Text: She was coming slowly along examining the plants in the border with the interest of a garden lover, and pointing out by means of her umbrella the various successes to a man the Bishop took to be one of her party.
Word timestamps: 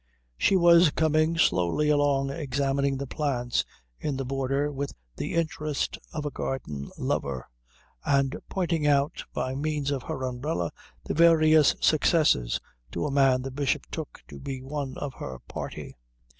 She 0.35 0.55
was 0.55 0.89
coming 0.89 1.37
slowly 1.37 1.89
along 1.89 2.31
examining 2.31 2.97
the 2.97 3.05
plants 3.05 3.63
in 3.99 4.17
the 4.17 4.25
border 4.25 4.71
with 4.71 4.93
the 5.15 5.35
interest 5.35 5.99
of 6.11 6.25
a 6.25 6.31
garden 6.31 6.89
lover, 6.97 7.47
and 8.03 8.35
pointing 8.49 8.87
out 8.87 9.23
by 9.31 9.53
means 9.53 9.91
of 9.91 10.01
her 10.01 10.23
umbrella 10.23 10.71
the 11.03 11.13
various 11.13 11.75
successes 11.81 12.59
to 12.93 13.05
a 13.05 13.11
man 13.11 13.43
the 13.43 13.51
Bishop 13.51 13.85
took 13.91 14.23
to 14.27 14.39
be 14.39 14.63
one 14.63 14.97
of 14.97 15.13
her 15.19 15.37
party. 15.47 15.95